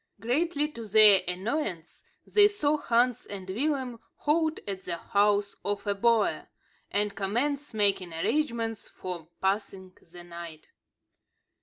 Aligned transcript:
Greatly 0.19 0.67
to 0.69 0.87
their 0.87 1.21
annoyance, 1.27 2.03
they 2.25 2.47
saw 2.47 2.75
Hans 2.75 3.27
and 3.27 3.47
Willem 3.47 3.99
halt 4.15 4.59
at 4.67 4.81
the 4.81 4.97
house 4.97 5.55
of 5.63 5.85
a 5.85 5.93
boer, 5.93 6.47
and 6.89 7.15
commence 7.15 7.71
making 7.71 8.11
arrangements 8.11 8.87
for 8.87 9.27
passing 9.39 9.95
the 10.11 10.23
night. 10.23 10.69